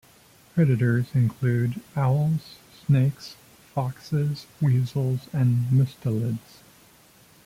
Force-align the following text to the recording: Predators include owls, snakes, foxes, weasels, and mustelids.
Predators 0.55 1.05
include 1.13 1.79
owls, 1.95 2.55
snakes, 2.87 3.35
foxes, 3.75 4.47
weasels, 4.59 5.27
and 5.31 5.67
mustelids. 5.69 6.63